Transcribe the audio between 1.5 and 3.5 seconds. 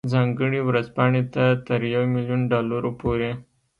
تر یو میلیون ډالرو پورې.